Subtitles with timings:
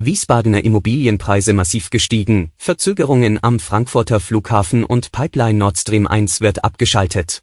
[0.00, 7.42] Wiesbadener Immobilienpreise massiv gestiegen, Verzögerungen am Frankfurter Flughafen und Pipeline Nord Stream 1 wird abgeschaltet.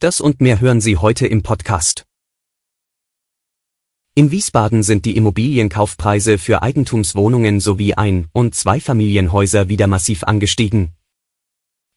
[0.00, 2.06] Das und mehr hören Sie heute im Podcast.
[4.16, 10.92] In Wiesbaden sind die Immobilienkaufpreise für Eigentumswohnungen sowie Ein- und Zweifamilienhäuser wieder massiv angestiegen.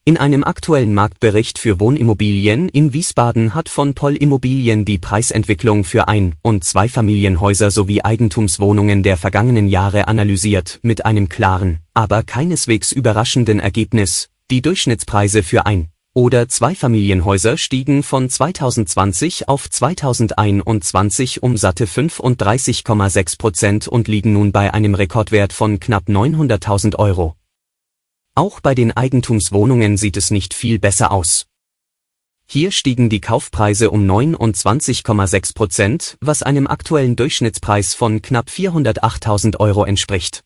[0.07, 6.07] In einem aktuellen Marktbericht für Wohnimmobilien in Wiesbaden hat von Poll Immobilien die Preisentwicklung für
[6.07, 13.59] Ein- und Zweifamilienhäuser sowie Eigentumswohnungen der vergangenen Jahre analysiert mit einem klaren, aber keineswegs überraschenden
[13.59, 14.29] Ergebnis.
[14.49, 23.87] Die Durchschnittspreise für Ein- oder Zweifamilienhäuser stiegen von 2020 auf 2021 um satte 35,6 Prozent
[23.89, 27.35] und liegen nun bei einem Rekordwert von knapp 900.000 Euro.
[28.37, 31.47] Auch bei den Eigentumswohnungen sieht es nicht viel besser aus.
[32.45, 39.85] Hier stiegen die Kaufpreise um 29,6 Prozent, was einem aktuellen Durchschnittspreis von knapp 408.000 Euro
[39.85, 40.43] entspricht.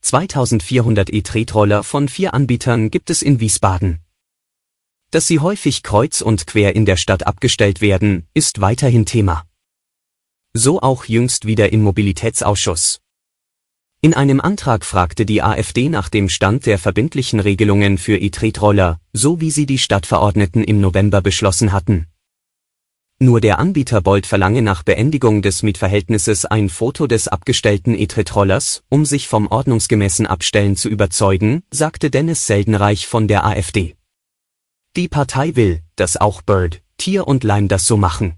[0.00, 4.00] 2400 E-Tretroller von vier Anbietern gibt es in Wiesbaden.
[5.10, 9.44] Dass sie häufig kreuz und quer in der Stadt abgestellt werden, ist weiterhin Thema.
[10.54, 13.03] So auch jüngst wieder im Mobilitätsausschuss.
[14.04, 19.40] In einem Antrag fragte die AfD nach dem Stand der verbindlichen Regelungen für E-Tretroller, so
[19.40, 22.06] wie sie die Stadtverordneten im November beschlossen hatten.
[23.18, 29.06] Nur der Anbieter Bolt verlange nach Beendigung des Mietverhältnisses ein Foto des abgestellten E-Tretrollers, um
[29.06, 33.96] sich vom ordnungsgemäßen Abstellen zu überzeugen, sagte Dennis Seldenreich von der AfD.
[34.98, 38.34] Die Partei will, dass auch Bird, Tier und Leim das so machen.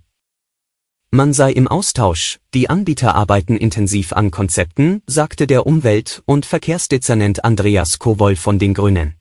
[1.16, 7.42] Man sei im Austausch, die Anbieter arbeiten intensiv an Konzepten, sagte der Umwelt- und Verkehrsdezernent
[7.42, 9.14] Andreas Kowol von den Grünen.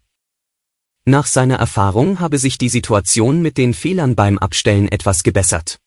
[1.05, 5.79] Nach seiner Erfahrung habe sich die Situation mit den Fehlern beim Abstellen etwas gebessert.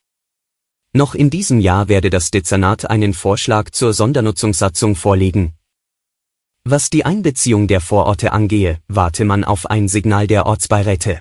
[0.94, 5.52] Noch in diesem Jahr werde das Dezernat einen Vorschlag zur Sondernutzungssatzung vorlegen.
[6.64, 11.20] Was die Einbeziehung der Vororte angehe, warte man auf ein Signal der Ortsbeiräte.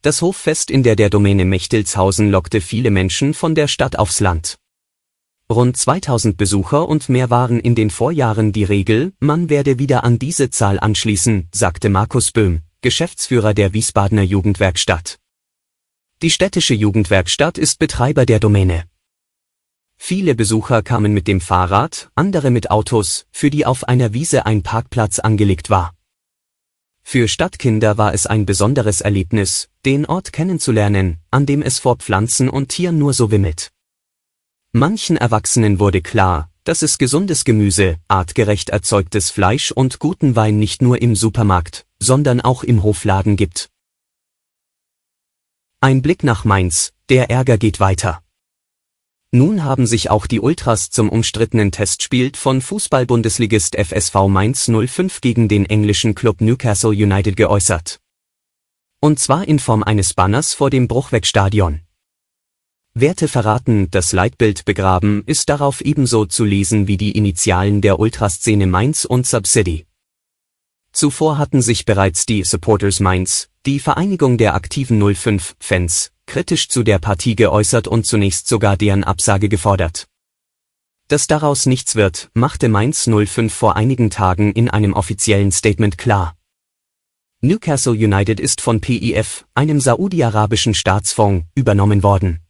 [0.00, 4.56] Das Hoffest in der der Domäne Mechtelshausen lockte viele Menschen von der Stadt aufs Land.
[5.50, 10.20] Rund 2000 Besucher und mehr waren in den Vorjahren die Regel, man werde wieder an
[10.20, 15.18] diese Zahl anschließen, sagte Markus Böhm, Geschäftsführer der Wiesbadener Jugendwerkstatt.
[16.22, 18.84] Die städtische Jugendwerkstatt ist Betreiber der Domäne.
[19.96, 24.62] Viele Besucher kamen mit dem Fahrrad, andere mit Autos, für die auf einer Wiese ein
[24.62, 25.97] Parkplatz angelegt war.
[27.10, 32.50] Für Stadtkinder war es ein besonderes Erlebnis, den Ort kennenzulernen, an dem es vor Pflanzen
[32.50, 33.72] und Tieren nur so wimmelt.
[34.72, 40.82] Manchen Erwachsenen wurde klar, dass es gesundes Gemüse, artgerecht erzeugtes Fleisch und guten Wein nicht
[40.82, 43.70] nur im Supermarkt, sondern auch im Hofladen gibt.
[45.80, 48.22] Ein Blick nach Mainz, der Ärger geht weiter.
[49.30, 55.48] Nun haben sich auch die Ultras zum umstrittenen Testspiel von Fußball-Bundesligist FSV Mainz 05 gegen
[55.48, 58.00] den englischen Club Newcastle United geäußert.
[59.00, 61.82] Und zwar in Form eines Banners vor dem Bruchwegstadion.
[62.94, 68.66] Werte verraten, das Leitbild begraben ist darauf ebenso zu lesen wie die Initialen der Ultraszene
[68.66, 69.84] Mainz und Subsidy.
[70.92, 76.98] Zuvor hatten sich bereits die Supporters Mainz, die Vereinigung der aktiven 05-Fans, kritisch zu der
[76.98, 80.06] Partie geäußert und zunächst sogar deren Absage gefordert.
[81.08, 86.36] Dass daraus nichts wird, machte Mainz 05 vor einigen Tagen in einem offiziellen Statement klar.
[87.40, 92.40] Newcastle United ist von PIF, einem saudi-arabischen Staatsfonds, übernommen worden.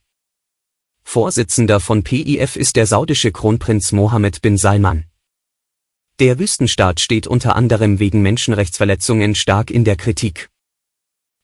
[1.04, 5.04] Vorsitzender von PIF ist der saudische Kronprinz Mohammed bin Salman.
[6.18, 10.50] Der Wüstenstaat steht unter anderem wegen Menschenrechtsverletzungen stark in der Kritik.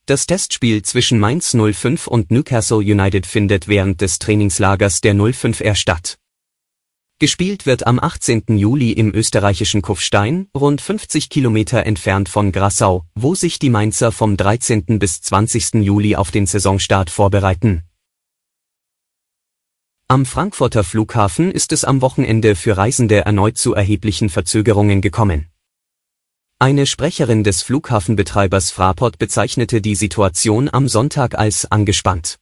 [0.07, 6.19] Das Testspiel zwischen Mainz 05 und Newcastle United findet während des Trainingslagers der 05er statt.
[7.19, 8.45] Gespielt wird am 18.
[8.49, 14.37] Juli im österreichischen Kufstein, rund 50 Kilometer entfernt von Grassau, wo sich die Mainzer vom
[14.37, 14.99] 13.
[14.99, 15.83] bis 20.
[15.83, 17.85] Juli auf den Saisonstart vorbereiten.
[20.07, 25.49] Am Frankfurter Flughafen ist es am Wochenende für Reisende erneut zu erheblichen Verzögerungen gekommen.
[26.65, 32.39] Eine Sprecherin des Flughafenbetreibers Fraport bezeichnete die Situation am Sonntag als angespannt.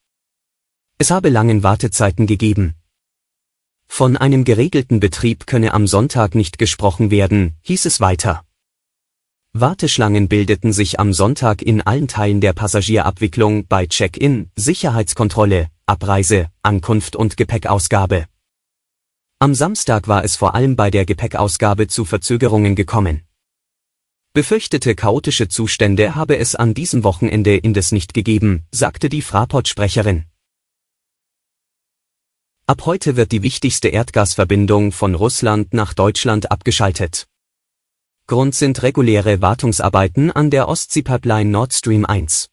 [0.96, 2.76] Es habe langen Wartezeiten gegeben.
[3.88, 8.44] Von einem geregelten Betrieb könne am Sonntag nicht gesprochen werden, hieß es weiter.
[9.54, 17.16] Warteschlangen bildeten sich am Sonntag in allen Teilen der Passagierabwicklung bei Check-in, Sicherheitskontrolle, Abreise, Ankunft
[17.16, 18.26] und Gepäckausgabe.
[19.40, 23.24] Am Samstag war es vor allem bei der Gepäckausgabe zu Verzögerungen gekommen.
[24.34, 30.24] Befürchtete chaotische Zustände habe es an diesem Wochenende indes nicht gegeben, sagte die Fraport-Sprecherin.
[32.64, 37.26] Ab heute wird die wichtigste Erdgasverbindung von Russland nach Deutschland abgeschaltet.
[38.26, 42.48] Grund sind reguläre Wartungsarbeiten an der Ostseepipeline Nord Stream 1.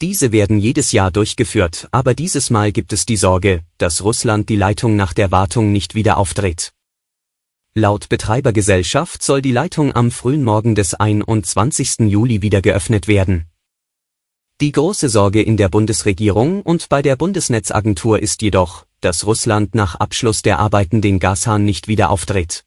[0.00, 4.56] Diese werden jedes Jahr durchgeführt, aber dieses Mal gibt es die Sorge, dass Russland die
[4.56, 6.71] Leitung nach der Wartung nicht wieder aufdreht.
[7.74, 12.00] Laut Betreibergesellschaft soll die Leitung am frühen Morgen des 21.
[12.00, 13.46] Juli wieder geöffnet werden.
[14.60, 19.94] Die große Sorge in der Bundesregierung und bei der Bundesnetzagentur ist jedoch, dass Russland nach
[19.94, 22.66] Abschluss der Arbeiten den Gashahn nicht wieder aufdreht.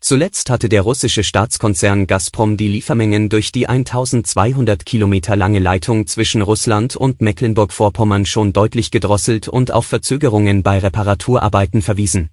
[0.00, 6.40] Zuletzt hatte der russische Staatskonzern Gazprom die Liefermengen durch die 1200 Kilometer lange Leitung zwischen
[6.40, 12.30] Russland und Mecklenburg-Vorpommern schon deutlich gedrosselt und auf Verzögerungen bei Reparaturarbeiten verwiesen.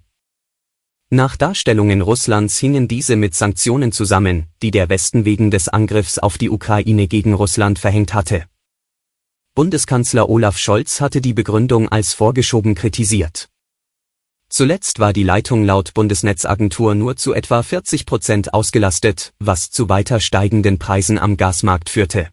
[1.10, 6.36] Nach Darstellungen Russlands hingen diese mit Sanktionen zusammen, die der Westen wegen des Angriffs auf
[6.36, 8.46] die Ukraine gegen Russland verhängt hatte.
[9.54, 13.48] Bundeskanzler Olaf Scholz hatte die Begründung als vorgeschoben kritisiert.
[14.48, 20.18] Zuletzt war die Leitung laut Bundesnetzagentur nur zu etwa 40 Prozent ausgelastet, was zu weiter
[20.18, 22.30] steigenden Preisen am Gasmarkt führte.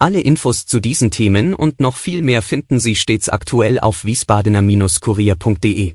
[0.00, 5.94] Alle Infos zu diesen Themen und noch viel mehr finden Sie stets aktuell auf wiesbadener-kurier.de.